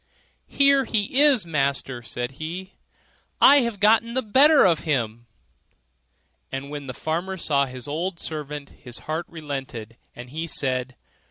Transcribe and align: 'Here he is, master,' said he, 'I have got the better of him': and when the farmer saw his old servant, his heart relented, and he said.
'Here 0.47 0.85
he 0.85 1.21
is, 1.21 1.45
master,' 1.45 2.01
said 2.01 2.31
he, 2.41 2.73
'I 3.39 3.57
have 3.59 3.79
got 3.79 4.01
the 4.01 4.23
better 4.23 4.65
of 4.65 4.79
him': 4.79 5.27
and 6.51 6.71
when 6.71 6.87
the 6.87 6.95
farmer 6.95 7.37
saw 7.37 7.67
his 7.67 7.87
old 7.87 8.19
servant, 8.19 8.69
his 8.71 8.97
heart 9.05 9.27
relented, 9.29 9.97
and 10.15 10.31
he 10.31 10.47
said. 10.47 10.95